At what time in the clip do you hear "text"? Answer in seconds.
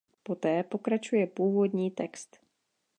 1.91-2.37